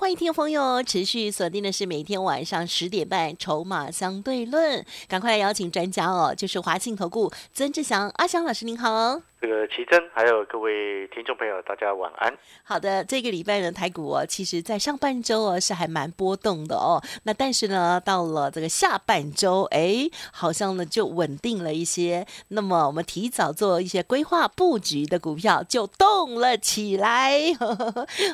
[0.00, 9.20] 欢迎听众朋友持续锁定的是每天晚上十点半《筹码相对论》，赶快来邀请专家哦，就是华信投顾曾志祥阿祥老师，您好。
[9.40, 12.30] 这个奇珍，还有各位听众朋友，大家晚安。
[12.62, 17.02] 好的，这个礼拜呢，台股哦，其实在上半周哦是还蛮波动的哦。
[17.22, 22.26] 那但是呢，到了这个下半周，哎，好像呢就稳定了一些。
[22.48, 27.40] 那么我们提早做一些规划布局的股票就动了起来。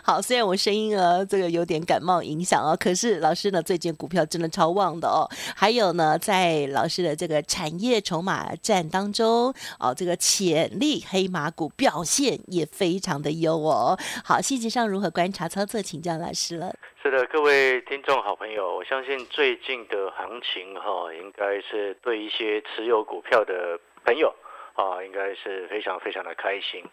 [0.02, 5.30] 好，虽然我声音啊这个有点感冒影响哦，可是老师呢最近股票真的超旺的哦。
[5.54, 10.95] 还有呢，在老师的这个产业筹码战当中哦，这个潜力。
[11.08, 13.98] 黑马股表现也非常的优哦。
[14.24, 16.72] 好，细节上如何观察操作，请教老师了。
[17.02, 24.34] 是的，各位听众好朋友，我相信最近的行情哈，应该是对一些持有股票的朋友
[24.76, 26.84] 啊，应该是非常非常的开心。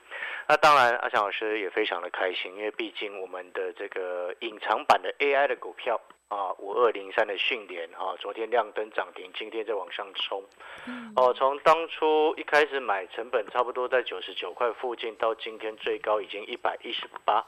[0.48, 6.02] 那当然，阿强老师也非常的开心，因为毕竟我们的这个隐藏版的 AI 的股票。
[6.30, 10.44] 啊，五二零三的训练啊，昨天亮灯涨停，今天在往上冲。
[11.16, 17.46] 哦，从当初一开始买，成本差不多在九十九块附近，到今天最高已经一百一十八。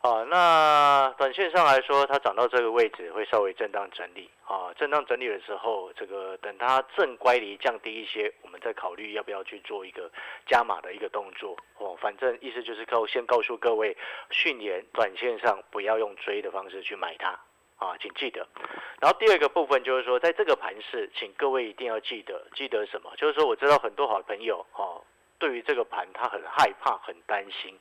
[0.00, 4.30] 啊，那短线上来说，它涨到这个位置会稍微震荡整理。
[4.44, 10.10] 啊，震荡整理的时候，这个等它正乖离降低一些，我们再考虑要不要去做一个
[10.46, 11.56] 加码的一个动作。
[11.78, 13.96] 哦，反正意思就是告先告诉各位，
[14.30, 17.38] 训练短线上不要用追的方式去买它。
[17.76, 18.46] 啊，请记得。
[19.00, 23.12] 然后第二个部分就是说，在这个盘市，请各位一定要记得，记得什么？
[23.16, 25.00] 就是说，我知道很多好朋友哈，
[25.38, 27.78] 对于这个盘他很害怕、很担心，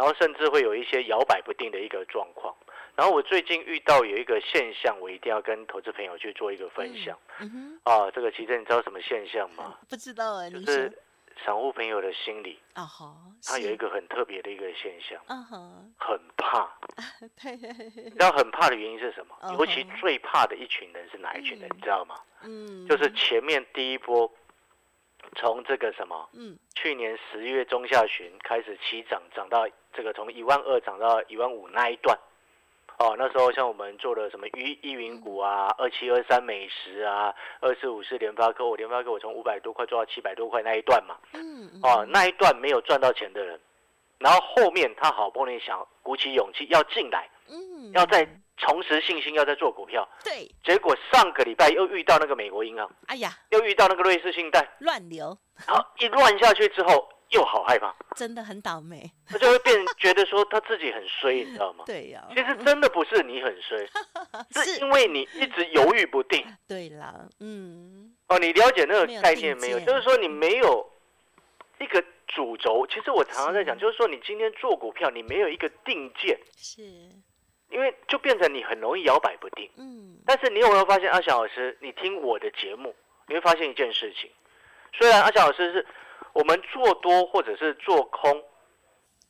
[0.00, 2.56] 然后甚至会有一些摇摆不定的一个状况。
[2.96, 7.18] 然后我最近遇到有一个现象，我一定要跟投资朋友去做一个分享。
[7.38, 7.80] 嗯哼。
[7.84, 9.76] 啊，这个其实你知道什么现象吗？
[9.90, 10.90] 不知道啊，就是。
[11.42, 13.16] 散户朋友的心理啊，好，
[13.46, 16.68] 他有一个很特别的一个现象，嗯哼，很怕，
[17.40, 17.56] 对，
[18.14, 19.34] 那很怕的原因是什么？
[19.58, 21.66] 尤其最怕的一群人是哪一群人？
[21.74, 22.16] 你知道吗？
[22.42, 24.30] 嗯，就是前面第一波，
[25.36, 32.18] 从这个什么，嗯，去年十月中下旬开始起涨，涨到这个从一万二涨到一万五那一段。
[32.98, 43.58] 哦，那时候像我们做的什么一一云股啊，二七二三美食啊，二四五四联发科，我联发科我从五百多块做到七百多块那一段嘛，嗯，哦，那一段没有赚到钱的人，
[44.18, 48.28] 然后后面他好不容易想鼓起勇气要进来，嗯，要再
[48.60, 54.76] 重拾信心，要再做股票，对，结果上个礼拜又遇到那个美国银行，哎呀，又遇到那个瑞士信贷。
[54.80, 57.08] 乱流，好一乱下去之后。
[57.30, 61.84] 又好害怕，真的很倒霉，他就会变觉得说他自己很衰， 你知道吗？
[61.86, 63.86] 对呀，其实真的不是你很衰，
[64.64, 66.44] 是因为你一直犹豫不定。
[66.66, 69.78] 对了，嗯，哦，你了解那个概念没有？
[69.78, 70.84] 就是说你没有
[71.78, 72.84] 一个主轴。
[72.88, 76.82] 其实我常常在讲，就是说你今天做股票，你没有一个定见，是，
[77.70, 79.70] 因为就变成你很容易摇摆不定。
[79.76, 82.94] 嗯，但是你有没有发现，阿翔老师，你听我的节目，
[83.26, 84.30] 你会发现一件事情，
[84.92, 85.86] 虽然阿翔老师是。
[86.32, 88.40] 我们做多或者是做空，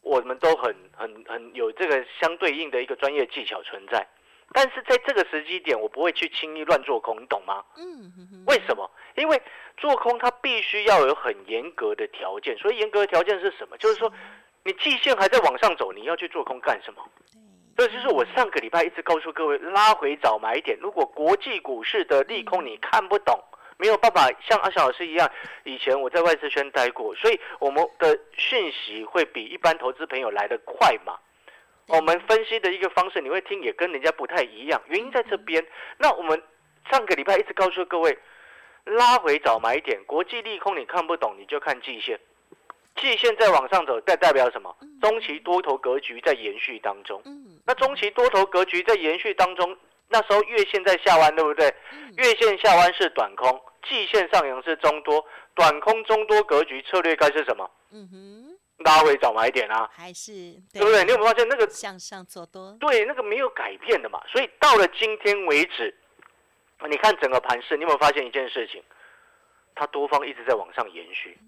[0.02, 4.06] 我们都很很很有这个相对应的一个专业技巧存在，
[4.52, 7.64] 但是在这个时机点，我不会去轻易乱做空，你懂吗？
[7.78, 8.90] 嗯，为什么？
[9.16, 9.42] 因为
[9.78, 13.78] 做空它必须要有很严格的条件，所以严格的条件是什么？
[13.78, 14.12] 就是说，
[14.64, 17.02] 你季线还在往上走，你要去做空干什么？
[17.80, 20.78] 这就是我上个礼拜一直告诉各位，拉回早买点。
[20.82, 23.42] 如果国际股市的利空你看不懂。
[23.78, 25.26] 没有办法像阿翔老师一样，
[25.64, 31.18] 以前我在外资圈待过，所以我们的讯息会比一般投资朋友来得快嘛。
[31.86, 35.66] 我们分析的一个方式，你会听也跟人家不太一样，原因在这边。
[35.96, 36.42] 那我们
[36.90, 38.18] 上个礼拜一直告诉各位，
[38.84, 42.20] 拉回早买点，国际利空你看不懂，你就看季线，
[42.96, 44.76] 季线在往上走，代代表什么？
[45.00, 47.22] 中期多头格局在延续当中。
[47.70, 49.76] 那中期多头格局在延续当中，
[50.08, 51.72] 那时候月线在下弯，对不对？
[52.16, 53.62] 月线下弯是短空。
[53.88, 55.24] 季线上扬是中多，
[55.54, 57.70] 短空中多格局策略该是什么？
[57.92, 60.32] 嗯哼，拉回早买点啊，还是
[60.72, 61.04] 对不对？
[61.04, 62.76] 你有没有发现那个向上做多？
[62.80, 64.20] 对，那个没有改变的嘛。
[64.26, 65.96] 所以到了今天为止，
[66.88, 68.82] 你看整个盘势，你有没有发现一件事情？
[69.76, 71.38] 它多方一直在往上延续。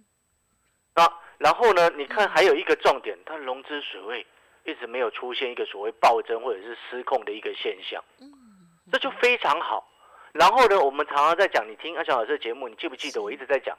[0.94, 1.90] 那然后呢？
[1.96, 4.24] 你看还有一个重点，它融资水位
[4.64, 8.02] 一直没有出现一个所谓暴增或者是失控的一个现象。
[8.20, 8.30] 嗯，
[8.90, 9.88] 这就非常好。
[10.32, 13.76] 然后呢，我们常常在讲，你听阿强老师的节目，你记不记得我一直在讲，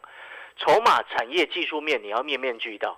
[0.58, 2.96] 筹码、产业、技术面，你要面面俱到，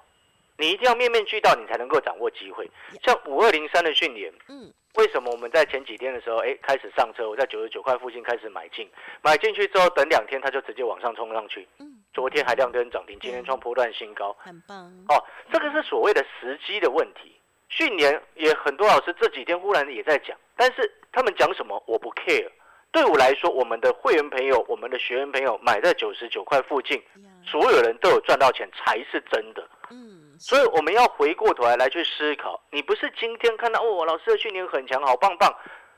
[0.57, 2.69] 你一定要面面俱到，你才能够掌握机会。
[3.01, 8.89] 像五二零三的训练，嗯，为什么我们在前几天的时候，哎，开始上车，我在九十九块附近开始买进，
[9.21, 14.85] 买进去之后，等两天它就直接往上冲上去，嗯，昨天还亮灯涨停，今天创波段新高，很棒。
[15.07, 17.39] 哦，这个是所谓的时机的问题。
[17.75, 22.49] 训练也很多老师这几天忽然也在讲，但是他们讲什么我不 care。
[22.89, 27.03] 对我来说，我们的会员朋友、我们的学员朋友买在九十九块附近，
[27.43, 29.67] 所有人都有赚到钱才是真的。
[29.89, 35.53] 嗯，所以我们要回过头来来去思考，你不是今天看到哦，老师的训练很强，好棒棒，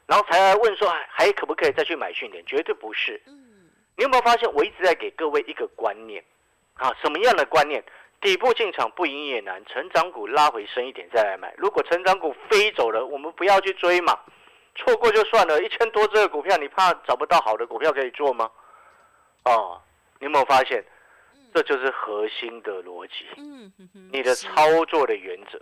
[0.07, 2.43] 然后才来问说还可不可以再去买训练？
[2.47, 3.21] 绝对不是。
[3.27, 6.23] 嗯，你有没有发现我一直在给各位一个观念
[6.73, 6.91] 啊？
[6.99, 7.83] 什么样的观念？
[8.19, 11.53] 底部进场不赢也难，成长股拉回深一点再来买。
[11.57, 14.19] 如果成长股飞走了，我们不要去追嘛。
[14.75, 18.49] 错过就算了，一千多只的股票，你怕找不到好的股票可以做吗？
[19.45, 19.81] 哦，
[20.19, 20.83] 你有没有发现，
[21.53, 23.25] 这就是核心的逻辑。
[23.37, 23.71] 嗯
[24.11, 25.59] 你的操作的原则。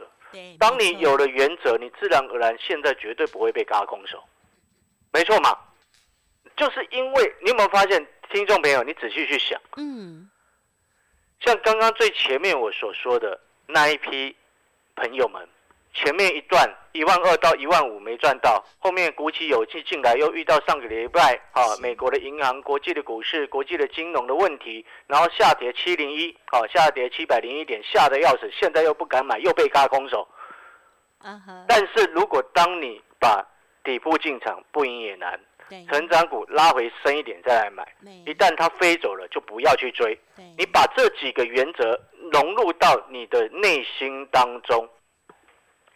[0.59, 4.21] 当你有了原则，你自然而然现在绝对不会被嘎空手。
[5.13, 5.57] 没错嘛，
[6.57, 9.59] 就是因为你有没有发现，听众朋友，你仔细去想。
[9.77, 10.29] 嗯。
[11.39, 14.35] 像刚刚最前面我所说的那一批
[14.95, 15.47] 朋友们。
[15.97, 30.27] 前面一段一万二到一万五没赚到，后面鼓起勇气进来，又遇到上个礼拜啊，美国的银行、国际的股市、国际的金融的问题，然后下跌七零一，啊下跌七百零一点，吓得要死，现在又不敢买，又被嘎空手。
[31.65, 33.41] 但是如果当你把
[33.81, 35.39] 底部进场不赢也难，
[35.89, 37.85] 成长股拉回深一点再来买，
[38.25, 40.17] 一旦它飞走了就不要去追。
[40.57, 41.99] 你把这几个原则
[42.31, 44.87] 融入到你的内心当中。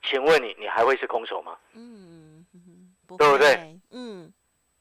[0.01, 1.57] 请问你，你还会是空手吗？
[1.73, 2.45] 嗯，
[3.17, 3.77] 对不对？
[3.91, 4.31] 嗯，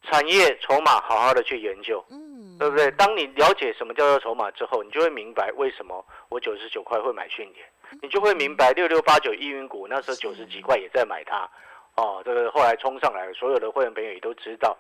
[0.05, 2.88] 产业筹码好好的去研究，嗯，对不对？
[2.93, 7.67] 当你了解什么叫做筹码之后，你就会明白为什么我九十九块会买训练，
[8.00, 11.50] 你就会明白六六八九易云股那时候九十几块也在买它，
[11.99, 14.77] 哦，这个后来冲上来，所有的会员朋友也都知道。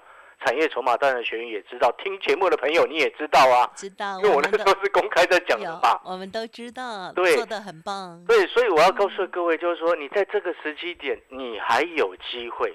[0.46, 8.24] 产业筹码当然学员也知道，听节目的朋友你也知道啊，知道，因为我那时候是公开在讲的嘛，我们都知道，对，做的很棒。
[8.24, 12.72] 对，所以我要告诉各位，就是说你在这个时机点，你还有机会，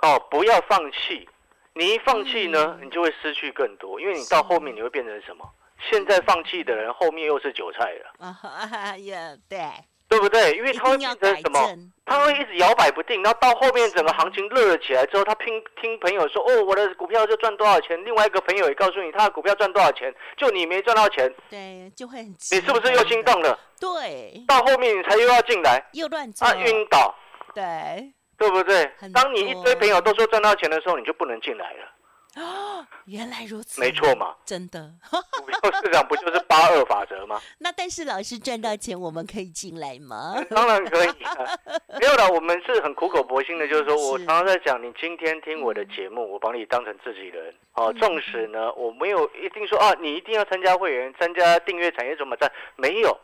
[0.00, 1.28] 哦，不要放弃。
[1.74, 5.44] 你一放弃呢，你就会失去更多，因为你到后面你会变成什么？
[5.90, 8.14] 现在放弃的人，后面又是韭菜了。
[8.20, 9.58] 啊 呀，对。
[10.14, 10.52] 对不对？
[10.56, 11.76] 因为它会变成什么？
[12.06, 17.98] 它会一直摇摆不定，然后到后面整个行情热了起来之后，他听听朋友说，哦，我的股票就赚多少钱。
[18.04, 22.26] 另外一个朋友也告诉你，他的股票赚多少钱，就你没赚到钱，对，就会很。
[22.26, 23.58] 你是不是又心动了？
[23.80, 24.44] 对。
[24.46, 27.14] 到后面你才又要进来，又乱啊，晕倒。
[27.54, 28.12] 对。
[28.36, 28.90] 对不对？
[29.14, 31.88] 当你一堆朋友都说赚到钱的时候，你就不能进来了。
[32.36, 37.40] 哦， 原来如此，没错嘛，真的，股票市场不就是八二法则吗？
[37.58, 40.34] 那但是老师赚到钱，我们可以进来吗？
[40.50, 41.08] 当然可以，
[42.00, 42.28] 没有了。
[42.30, 47.54] 我们是很苦口婆心的，就是说我常常在讲，你今天听我的节目，我把你当成自己人。
[47.74, 53.16] 哦，纵使呢，我没有一定说啊，你一定要参加会员，参加订阅产业怎么站，没有。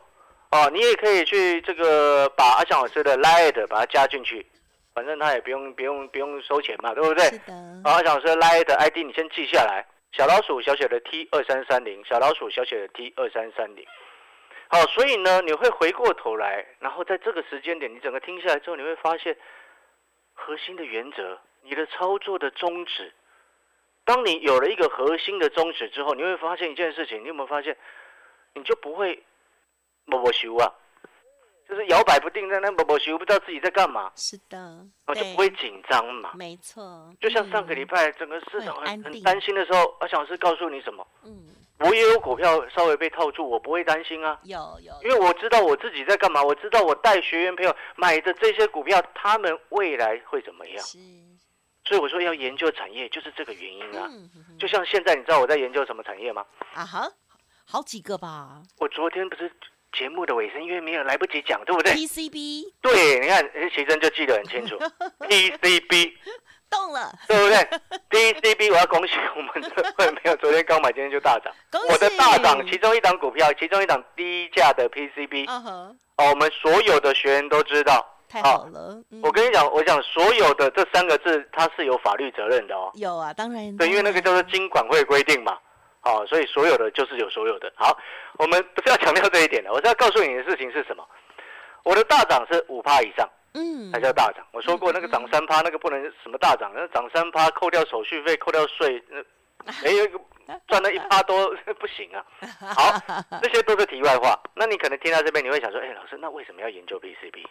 [0.51, 4.45] 哦，你也可以去这个把阿翔老师的 Light 把它加进去。
[4.93, 7.23] 反正他也不用不用不用收钱嘛，对不对？
[7.25, 7.81] 是的。
[7.83, 13.85] 好，想说拉的 ID 你先记下来，小老鼠小写的 T 二三三零，小老鼠小写的 T 二三三零。
[14.67, 19.35] 好，所以呢，你会回过头来，然后在这个时间点，你整个听下来之后，你会发现
[20.33, 23.13] 核心的原则，你的操作的宗旨。
[24.03, 27.77] 当你有了一个核心的宗旨之后，你会发现一件事情，你有没有发现，
[28.53, 29.21] 你就不会
[30.05, 30.73] 默默修啊？
[31.71, 34.11] 就是摇摆不定，在那某某学不知道自己在干嘛。
[34.13, 36.31] 是的，我就不会紧张嘛。
[36.35, 41.07] 没错，就像上个礼拜整个市场很很担心的时候，阿小是告诉你什么？
[41.23, 41.47] 嗯，
[41.79, 44.37] 我也有股票稍微被套住，我不会担心啊。
[44.43, 50.77] 有有，因为我知道我自己在干嘛，我知道我带学员朋友买的这些股票，他们未来会怎么样。
[50.85, 50.99] 是，
[51.85, 54.11] 所以我说要研究产业，就是这个原因啊。
[54.59, 56.45] 就像现在，你知道我在研究什么产业吗？
[56.73, 57.09] 啊哈，
[57.63, 58.61] 好几个吧。
[58.79, 59.49] 我昨天不是。
[59.97, 63.43] 节目的尾声，因为没有来不及讲，对不对？PCB，对，你看
[63.73, 64.77] 奇珍就记得很清楚。
[65.27, 66.13] PCB
[66.69, 71.53] 动了，对不对？PCB，我要恭喜我们的会 没有，昨天刚买，今天就大涨。
[71.89, 78.07] 我的大涨，其中一档股票，其中一档低价的 PCB，哦，我们所有的学员都知道。
[78.29, 82.89] 太好了，我跟你讲，我讲所有的这三个字，它是有法律责任的哦。
[82.95, 83.75] 有啊，当然。
[83.75, 85.57] 对，因为那个叫做金管会规定嘛。
[86.01, 87.71] 好，所以所有的就是有所有的。
[87.75, 87.97] 好，
[88.37, 91.07] 我们不是要强调这一点的，我是要告诉你的事情是什么？
[91.83, 94.45] 我的大涨是五趴以上，嗯，才叫大涨。
[94.51, 99.23] 我说过那个涨三趴，那个不能什么大涨，那涨三趴扣掉手续费，扣掉税，那
[99.83, 100.19] 没有一个
[100.67, 102.25] 赚了一趴多不行啊。
[102.59, 102.99] 好，
[103.41, 104.39] 这些都是题外话。
[104.55, 107.45] 那你可能听到这边，你会想说，哎，老师，那为什么要研究 PCB？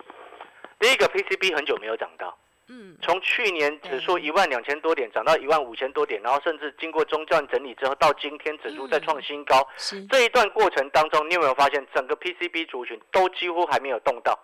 [0.79, 2.37] 第一个 PCB 很久没有涨到，
[2.73, 9.69] 嗯，从去年指数一万两千多点涨到一万五千多点，然后甚至经过中段整理之后，到今天指数再创新高。
[10.09, 14.39] 这一段过程当中，你有没有发现整个 PCB 族群都几乎还没有动到？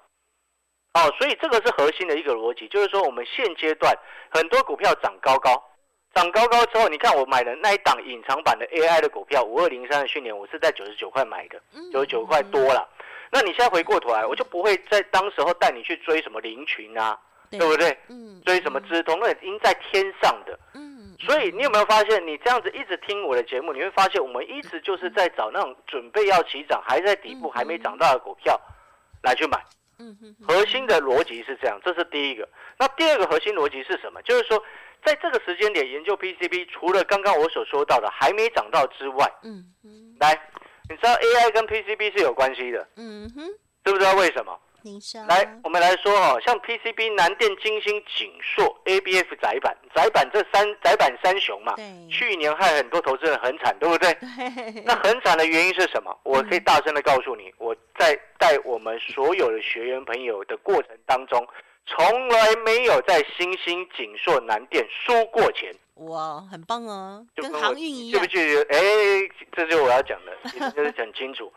[0.94, 3.96] 哦，所以这个是核心的一个逻辑，就是说我们现阶段
[4.30, 5.62] 很多股票涨高高，
[6.12, 12.88] 涨高高之后，你看我买的那一档隐藏版的 AI 的股票五二零三的训练，我是在九十九块买的，九十九块多了。
[13.30, 17.18] 那你现在回过头来，我就不会在当时候带你去追什么林群啊，
[17.50, 17.96] 对不对？
[18.08, 20.58] 嗯，追什么资通，那已经在天上的。
[20.74, 28.60] 嗯，所以你有没有发现，你这样子一直听我的节目，你会发现我们一直就是在找那种准备要起涨，还在底部还没涨到的股票
[29.22, 29.62] 来去买。
[29.98, 32.48] 嗯哼，核心的逻辑是这样，这是第一个。
[32.78, 34.20] 那第二个核心逻辑是什么？
[34.22, 34.62] 就是说，
[35.04, 40.38] 在这个时间点研究 PCB，除了刚刚我所说到的还没涨到之外，嗯嗯，来。
[40.88, 43.44] 你知道 AI 跟 PCB 是有关系的，嗯哼，
[43.84, 44.56] 知不知道为什么？
[45.26, 51.74] 来，我们来说哦，像 PCB 南电、金星、景硕、ABF 窄板、窄板这三窄板三雄嘛，
[52.10, 54.16] 去年害很多投资人很惨，对不对？
[54.84, 56.16] 那很惨的原因是什么？
[56.22, 61.46] 我可以大声的告诉你，我在带我们所有的学员朋友的过程当中，
[61.86, 65.72] 从来没有在新兴、景硕、南电输过钱。
[65.96, 68.20] 哇，很棒哦，跟航运一样。
[68.22, 68.62] 记不记得？
[68.68, 68.78] 哎，
[69.52, 70.36] 这就是我要讲的，
[70.72, 71.52] 就是很清楚。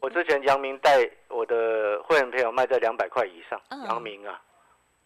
[0.00, 4.40] 我之前阳明带我的会员朋友卖在两百块以上，阳明啊，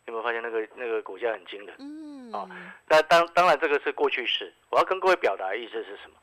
[0.06, 1.76] 有没有发现那个那个股价很惊人？
[1.78, 2.48] 嗯，哦，
[2.88, 4.52] 那当当然这个是过去式。
[4.70, 6.16] 我要跟各位表达的意思是什么？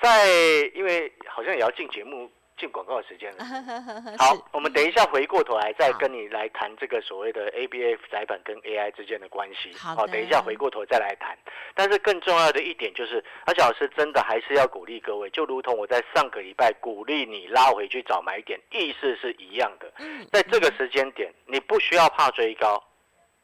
[0.00, 0.28] 在
[0.74, 2.30] 因为好像也要进节目。
[2.60, 3.44] 进广告的时间了。
[4.18, 9.72] 好，我们等一下回过头来再跟你来谈这个所谓的 ABF 载板跟 AI 之间的关系。
[9.76, 11.36] 好，等一下回过头再来谈。
[11.74, 19.90] 但是更重要的一点就是，而且老师真的还是要鼓励各位，就如同我在上个礼拜鼓励你拉回去找买点，意思是一样的。
[20.30, 22.82] 在这个时间点，你不需要怕追高，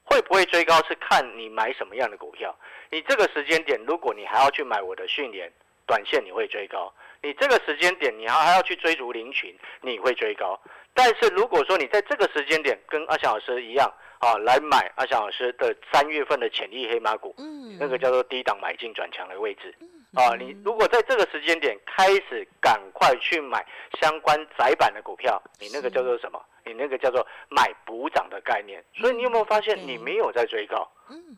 [0.04, 2.54] 会不会追高是看你买什么样的股票。
[2.90, 5.50] 你这个时间点，如果你还要去买我的训练，
[5.86, 6.92] 短线你会追高。
[7.26, 10.56] 你这个时间点，你还还要去追逐林群，你会追高。
[10.94, 19.74] 但是如果说你在这个时间点跟阿翔老师一样啊，来买阿翔老师的三月份的潜力黑马股，嗯，那个叫做低档买进转强的位置，
[20.14, 23.66] 啊，你如果在这个时间点开始赶快去买
[24.00, 26.40] 相关窄板的股票，你那个叫做什么？
[26.64, 28.84] 你那个叫做买补涨的概念。
[28.94, 30.88] 所以你有没有发现你没有在追高？
[31.10, 31.36] 嗯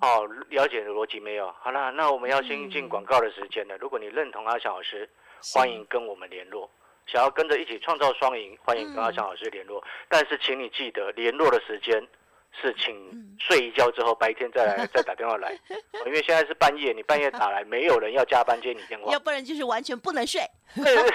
[0.00, 1.52] 哦，了解的逻辑没有？
[1.60, 3.76] 好了，那我们要先进广告的时间了。
[3.78, 5.08] 如果你认同阿翔老师，
[5.54, 6.70] 欢迎跟我们联络。
[7.06, 9.82] 想要跟着一起创造双赢，欢迎跟阿翔老师联络。
[10.08, 12.04] 但是，请你记得联络的时间
[12.60, 12.94] 是请
[13.38, 15.56] 睡一觉之后，白天再来再打电话来。
[16.04, 19.12] 因为现在是半夜，你半夜打来，没有人要加班接你电话。
[19.12, 20.40] 要不然就是完全不能睡。
[20.74, 21.10] 对对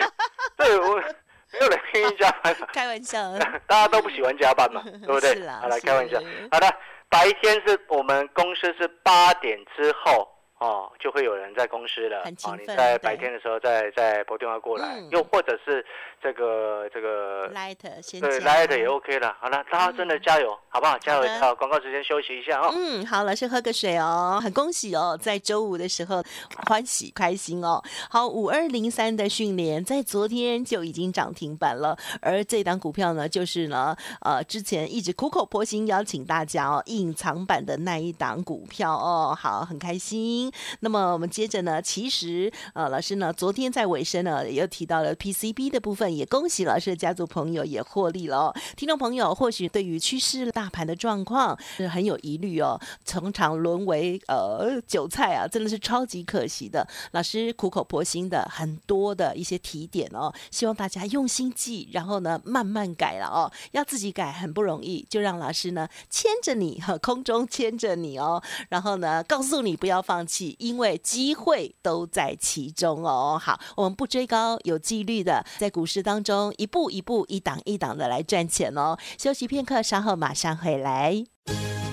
[0.55, 0.95] 对，我
[1.51, 2.55] 没有人愿意加班。
[2.73, 3.19] 开玩笑，
[3.67, 5.47] 大家都不喜欢加班嘛，对不对？
[5.49, 6.17] 好来开玩笑。
[6.51, 6.73] 好的。
[7.11, 10.30] 白天是我们公司是八点之后
[10.61, 12.29] 哦，就会有人在公司了啊。
[12.29, 15.83] 你在白天的时候再再拨电话过来，又或者是
[16.21, 19.35] 这个这个 light 先对 light 也 OK 了。
[19.39, 20.95] 好了，大家真的加油，好不好？
[20.99, 21.27] 加油！
[21.39, 22.71] 好，广告时间休息一下哦。
[22.75, 24.39] 嗯，好，老师喝个水哦。
[24.39, 26.23] 很恭喜哦，在周五的时候
[26.67, 27.81] 欢喜开心哦。
[28.07, 39.35] 好，五二零三的训练在昨天就已经涨停板了，而这档股票呢，就是呢，呃，之前一直苦口婆心邀请大家哦，隐藏版的那一档股票哦。
[39.35, 40.50] 好，很开心。
[40.81, 48.53] 那么我们接着呢，其实呃，老师呢，昨天在尾声呢，也提到了 PCB 的部分，也恭喜老师的家族朋友也获利了。
[48.75, 56.87] 听众朋友或许对于趋势大盘的状况是很有疑虑哦，常常沦为呃韭菜啊，真的是超级可惜的。
[57.11, 63.51] 老师苦口婆心的很多的一些提点哦，希望大家用心记，然后呢慢慢改了哦。
[63.71, 73.39] 要自己改很不容易，就让老师呢牵着你，空中牵着你哦，然后呢告诉你不要放弃，因为机会都在其中哦。
[73.41, 78.97] 好，我们不追高，有纪律的在股市当中一步一步、一档一档的来赚钱哦。
[79.17, 81.23] 休息片刻，稍后马上回来。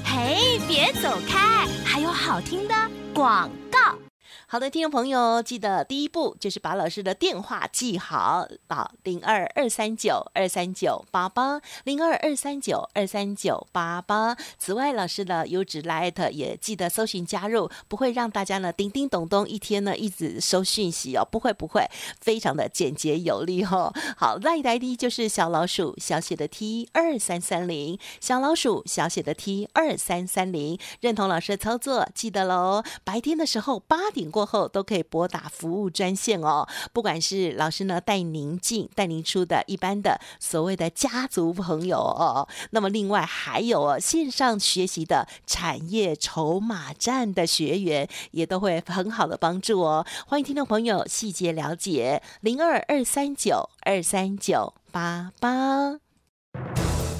[0.05, 2.75] 嘿，别走开，还有好听的
[3.14, 4.07] 广告。
[4.50, 14.35] 好的，听众朋友，记得第一步就是把老师的电话记好啊，零二二三九二三九八八，零二二三九二三九八八。
[14.57, 21.87] 此外，老师的优质 Light 也记得搜寻加入，不会让大家呢叮叮咚咚一天呢一直收讯息哦，不会不会，
[22.19, 23.93] 非常的简洁有力哦。
[24.17, 30.78] 好，Light ID 就是小老鼠小写的 T 二三三零，小老鼠小写的 T 二三三零。
[31.00, 34.38] 认同老师的操作，记得喽，白天的时候八点过。
[34.38, 36.64] 过后都可以拨打服务专线哦。
[36.92, 50.07] 不管是老师呢带您进、带您出的一般的所谓的家族朋友哦，那么另外还有哦线上学习的产业筹码站的学员，也都会很好的帮助哦。
[50.28, 55.99] 欢迎听众朋友细节了解零二二三九二三九八八。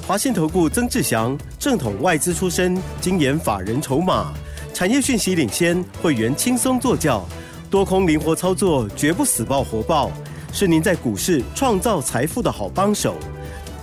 [0.07, 4.33] 华信投顾曾志祥，正统外资出身，精研法人筹码，
[4.73, 7.25] 产业讯息领先，会员轻松做教，
[7.69, 10.11] 多空灵活操作，绝不死爆活爆，
[10.53, 13.15] 是您在股市创造财富的好帮手。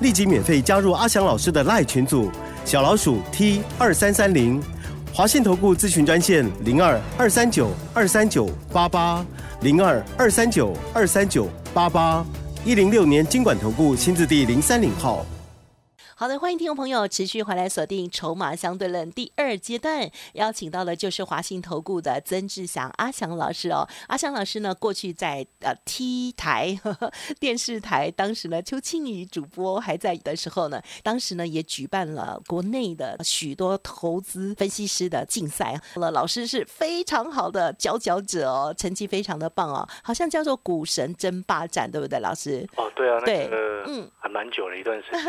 [0.00, 2.30] 立即免费加入阿祥老师的赖群组，
[2.64, 4.62] 小老鼠 T 二三三零，
[5.12, 9.24] 华信投顾咨询专线零二二三九二三九八八
[9.60, 12.24] 零二二三九二三九八八
[12.64, 15.24] 一零六年经管投顾新字第零三零号。
[16.18, 23.86] 好的，欢迎听众朋友持续回来锁定《筹码相对论》第二阶段，邀请到的就是华信投顾的曾志祥阿祥老师哦。
[24.06, 36.10] 阿祥老师呢，过去在呃 T 台呵呵电视台，当时呢邱庆宇主播还在的时候呢，当时呢也举办了国内的许多投资分析师的竞赛了。
[36.12, 42.66] 老师是非常好的佼佼者哦，成绩非常的棒哦，好像叫做股神争霸战，对不对，老师？
[42.76, 43.50] 哦，对啊，对，
[43.86, 45.20] 嗯，还蛮久了一段时间。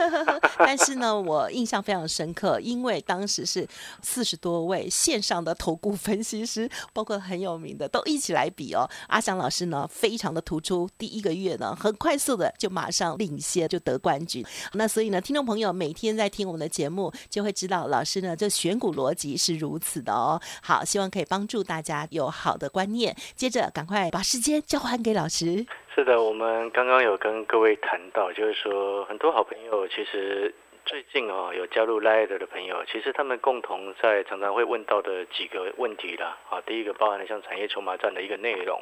[0.60, 3.68] 但 是呢，我印象非常深刻，因为当时是
[4.02, 8.88] 四十多位线上的投顾分析师，包括很有名的，都一起来比哦。
[9.08, 14.46] 阿翔老师呢，非常的突出，第一个月呢，很快速的就马上领先，就得冠军。
[14.74, 20.40] 那所以呢，听众朋友每天在听我们的节目，就会知道老师呢，这选股逻辑是如此的哦。
[20.62, 23.16] 好，希望可以帮助大家有好的观念。
[23.36, 25.66] 接着，赶快把时间交还给老师。
[25.96, 30.54] 是的，我们刚刚有跟各位谈到，就是说很多好朋友其实。
[30.88, 36.38] 最近哦，有加入 Light 的朋友，其实他们共同在常常会问到的几个问题啦。
[36.50, 38.82] 啊，第一个包含了像产业筹码战的一个内容，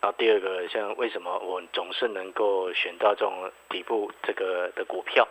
[0.00, 5.28] 然后第二个像为什么我总是能够选到这种底部这个的股票。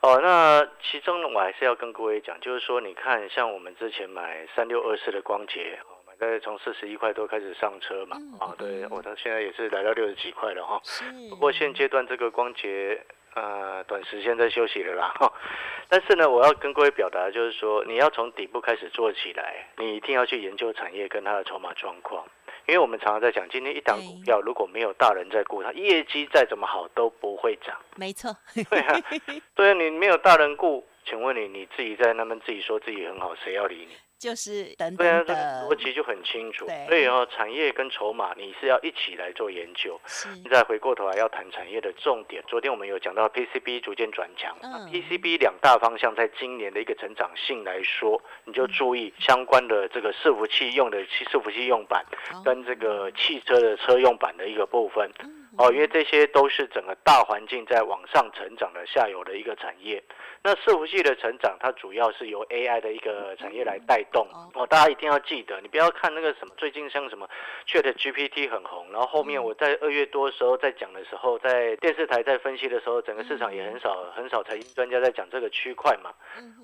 [0.00, 10.82] 哦，那其中我还是要跟各位讲，就是说你看，像我们之前买三六二四的光捷，买在从四十一块多开始上车嘛，啊，对我到现在也是来到六十几块了哈。
[11.30, 13.00] 不过现阶段这个光捷。
[13.40, 15.32] 呃，短时间在休息了啦，哈。
[15.88, 22.26] 但是呢，我要跟各位表达就是说，你要从底部开始做起来，你一定要去研究产业跟它的筹码状况，
[22.66, 27.78] 因为我们常常在讲，今天一档股票如果没有大人在顾它，业绩再怎么好都不会涨。
[27.96, 28.36] 没错。
[28.68, 29.00] 对啊，
[29.54, 33.96] 对啊，你没有大人顾，请问你你自己在那边自己说自己很好，谁要理你？
[34.18, 36.66] 就是等等的，逻辑就很清楚。
[36.88, 39.98] 所以哦，产业跟筹码你是要一起来做研究。
[40.06, 42.42] 现在回过头来要谈产业的重点。
[42.48, 52.04] 昨天我们有讲到 PCB 逐渐转强，PCB 两大方向在今年的一个成长性来说，你就注意相关的这个伺服器用的伺服器用板，
[52.44, 55.08] 跟这个汽车的车用板的一个部分。
[55.58, 60.00] 哦，因为这些都是整个大环境在往上成长的下游的一个产业。
[60.40, 64.24] 那伺服器的成长，它主要是由 AI 的一个产业来带动。
[64.54, 67.28] 哦，大家一定要记得，你不要看那个什么最近像什么
[67.66, 76.14] Chat GPT 很红，然后后面我在二月多的时候在讲的时候，在电视台在分析的时候，整个市场也很少很少财经专家在讲这个区块嘛。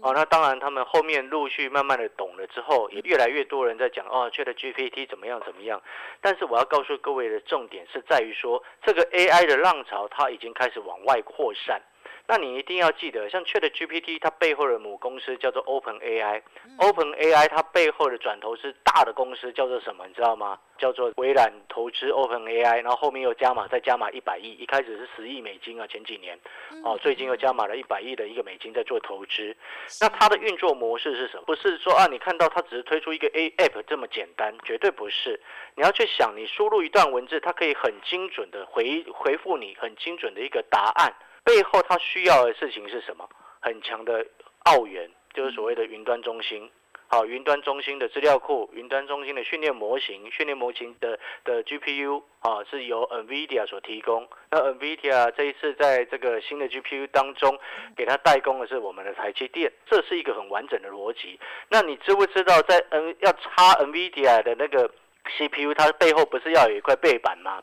[0.02, 5.82] 哦，那当然他们后面陆续慢慢的懂了之后，也越来越多人在讲哦，Chat GPT 怎么样怎么样。
[6.20, 8.62] 但是我要告诉各位的重点是在于说。
[8.86, 11.80] 这个 AI 的浪潮，它已经开始往外扩散。
[12.26, 16.40] 那你一定要记得，像 Chat GPT，它背后的母公司叫做 Open AI。
[16.78, 20.06] Open AI 它背后的转投资大的公司叫做什么？
[20.06, 20.58] 你知道吗？
[20.78, 24.52] 叫做微软投资 Open AI，然后后面又加码，再加码一百亿。
[24.52, 26.38] 一开始是十亿美金啊，前几年
[26.82, 29.54] 哦，最近又加码了一百亿的一个美金在做投资。
[30.00, 31.42] 那它的运作模式是什么？
[31.44, 35.38] 不是说啊，你看到它只是推出一个 A App 这么简单，绝对不是。
[35.76, 41.14] 你要去想，你输入一段文字，它可以很精准的回回复你很精准的一个答案。
[41.44, 43.28] 背后它需要的事情是什么？
[43.60, 44.26] 很强的
[44.64, 46.70] 澳元，就是所谓的云端中心。
[47.06, 54.26] 好，云端中心的资料库，云端中心的训练模型，训练模型的的 GPU 啊，是由 NVIDIA 所提供。
[54.50, 57.56] 那 NVIDIA 这一次在这个新的 GPU 当中，
[57.94, 59.70] 给它代工的是我们的台积电。
[59.86, 61.38] 这是一个很完整的逻辑。
[61.68, 64.90] 那你知不知道，在 N 要插 NVIDIA 的那个
[65.38, 67.62] CPU，它背后不是要有一块背板吗？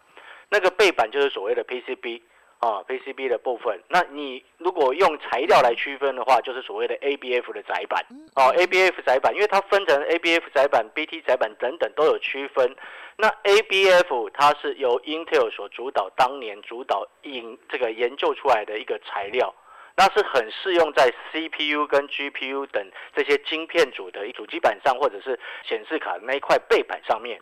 [0.49, 2.21] 那个背板就是所谓的 PCB。
[2.61, 8.05] 啊，PCB 的部分，那你如果用材料来区分的话，就是所谓的 ABF 的窄板。
[8.35, 12.75] 哦，ABF 窄板，因为它分成 ABF 窄板、BT 窄板等等都有区分。
[13.17, 19.53] 那 ABF 它是由 Intel 所主导，当年主导引这个研究出来的一个材料。
[19.97, 27.39] 那是很适用在 CPU 跟 GPU 等这些晶片组的主机板上，或者是显示卡那一块背板上面。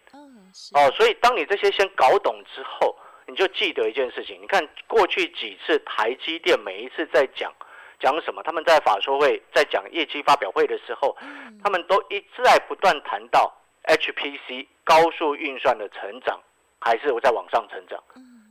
[0.73, 2.97] 哦，所以当你这些先搞懂之后，
[3.29, 4.41] 你就记得一件事情。
[4.41, 7.53] 你看过去几次台积电每一次在讲
[7.99, 11.15] 讲什么，他们在法说会在讲业绩发表会的时候，
[11.63, 16.39] 他们都一再不断谈到 HPC 高速运算的成长，
[16.79, 18.01] 还是在往上成长。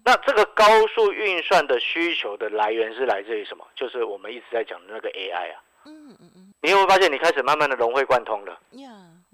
[0.05, 3.67] 那这个高速运算的需求的来源是来自于什么？
[3.75, 5.61] 就是我们一直在讲的那个 AI 啊。
[5.87, 6.48] 嗯嗯嗯。
[6.79, 8.59] 你会发现，你开始慢慢的融会贯通了。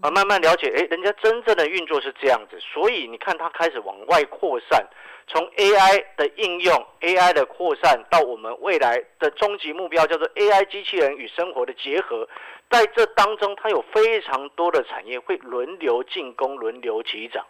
[0.01, 4.85] 啊，慢慢了解，哎，人家真正的运作是这样子，所以你看它开始往外扩散，
[5.29, 12.29] 从 AI 的应用，AI 的扩散到我们未来的终极目标叫做 AI 机器人与生活的结合，
[12.71, 17.45] 在这当中，它有非常多的产业会轮流进攻，轮流起涨。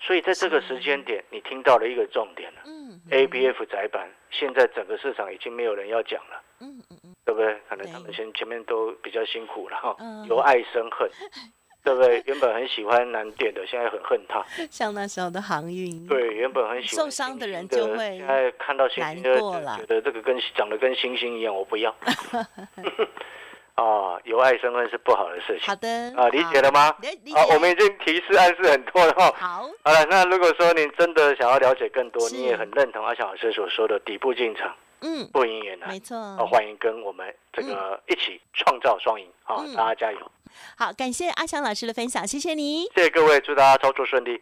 [0.00, 2.60] 所以在这个时间点，你听到了一个重点了。
[2.66, 6.40] 嗯，A B F 窄板现在整个市场已经没有人要讲了。
[6.60, 7.56] 嗯嗯嗯，对不对？
[7.68, 9.96] 可能他们前前面都比较辛苦了哈，
[10.28, 11.08] 由爱生恨，
[11.84, 12.22] 对不对？
[12.26, 14.42] 原本很喜欢南电的，现在很恨他。
[14.70, 16.06] 像那时候的航运。
[16.06, 21.94] 对，原本很喜欢受伤的人就会现在看到星星就觉得这个跟长得跟星星一样，我不要。
[23.78, 25.68] 啊，由爱生恨是不好的事情。
[25.68, 26.90] 好的，啊，理解了吗？
[27.36, 29.32] 好，我们已经提示暗示很多了哈。
[29.36, 36.16] 好，好了，那如果说你真的想要了解更多，你也很认同阿强老师所说的底部进场，嗯，不赢也难，没错。
[36.46, 40.30] 欢迎跟我们这个一起创造双赢，啊，大家加油。
[40.76, 42.84] 好，感谢阿强老师的分享，谢谢你。
[42.94, 44.40] 谢谢各位，祝大家操作顺利。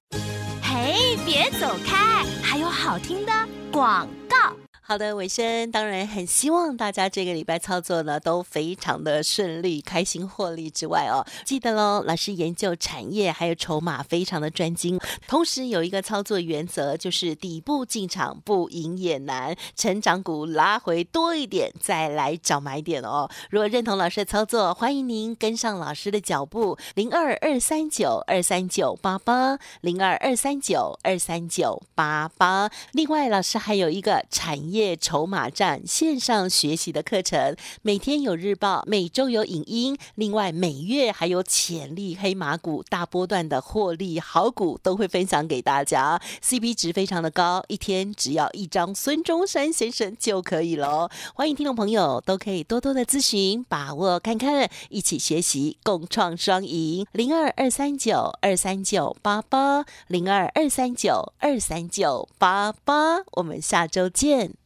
[0.63, 3.33] 嘿，别走开，还有好听的
[3.73, 4.55] 广告。
[4.89, 14.97] 好的，尾声当然很希望大家这个礼拜操作呢都非常的顺利、开心获利之外哦，记得喽，老师研究产业还有筹码非常的专精，
[15.27, 23.29] 同时有一个操作原则就是底部进场不赢也难，成长股拉回多一点再来找买点哦。
[23.51, 32.71] 如果认同老师的操作，欢迎您跟上老师的脚步，零二二三九二三九八八零二二三九二三九八八。
[32.93, 34.76] 另外，老师还有一个产业。
[34.77, 51.09] 业筹码战线上学习的课程，每天有日报，每周有影音，另外每月还有潜力黑马股大波段的获利好股都会分享给大家，CP 值非常的高，一天只要一张孙中山先生就可以喽。
[51.35, 57.07] 欢迎听众朋友都可以多多的咨询，把握看看，一起学习，共创双赢。
[57.13, 64.66] 零二二三九二三九八八，零二二三九二三九八八，我们下周见。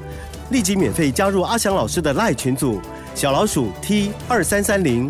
[0.51, 2.79] 立即免费加入阿翔老师的赖群组，
[3.15, 5.09] 小老鼠 T 二三三零，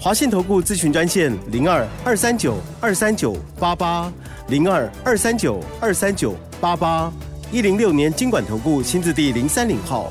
[0.00, 4.10] 华信投顾咨询专线零二二三九二三九八八
[4.48, 7.12] 零二二三九二三九八八
[7.52, 10.10] 一零六年经管投顾新字第零三零号。